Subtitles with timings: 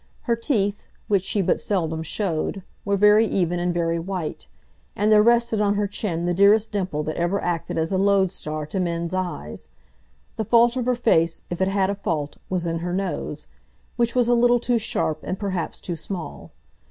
[0.21, 4.47] Her teeth, which she but seldom showed, were very even and very white,
[4.95, 8.65] and there rested on her chin the dearest dimple that ever acted as a loadstar
[8.71, 9.69] to mens's eyes.
[10.37, 13.45] The fault of her face, if it had a fault, was in her nose,
[13.95, 16.51] which was a little too sharp, and perhaps too small.